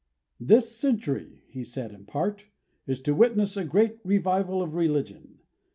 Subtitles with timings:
[0.39, 2.47] "This century," he said in part,
[2.87, 5.37] "is to witness a great revival of religion.